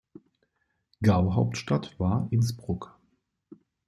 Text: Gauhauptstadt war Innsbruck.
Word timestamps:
Gauhauptstadt 1.03 1.99
war 1.99 2.27
Innsbruck. 2.31 2.99